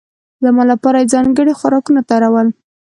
[0.43, 2.47] زما لپاره یې ځانګړي خوراکونه تيارول.